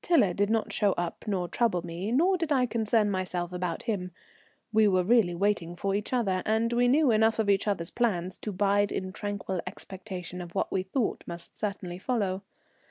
Tiler 0.00 0.32
did 0.32 0.48
not 0.48 0.72
show 0.72 0.92
up 0.92 1.26
nor 1.28 1.46
trouble 1.46 1.84
me, 1.84 2.10
nor 2.10 2.38
did 2.38 2.50
I 2.50 2.64
concern 2.64 3.10
myself 3.10 3.52
about 3.52 3.82
him. 3.82 4.12
We 4.72 4.88
were 4.88 5.04
really 5.04 5.34
waiting 5.34 5.76
for 5.76 5.94
each 5.94 6.14
other, 6.14 6.42
and 6.46 6.72
we 6.72 6.88
knew 6.88 7.10
enough 7.10 7.38
of 7.38 7.50
each 7.50 7.68
other's 7.68 7.90
plans 7.90 8.38
to 8.38 8.50
bide 8.52 8.90
in 8.92 9.12
tranquil 9.12 9.60
expectation 9.66 10.40
of 10.40 10.54
what 10.54 10.72
we 10.72 10.84
thought 10.84 11.22
must 11.26 11.58
certainly 11.58 11.98
follow. 11.98 12.40